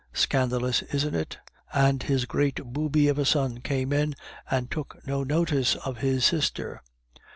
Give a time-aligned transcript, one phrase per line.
[0.13, 1.37] Scandalous, isn't it?
[1.71, 4.15] And his great booby of a son came in
[4.49, 6.81] and took no notice of his sister."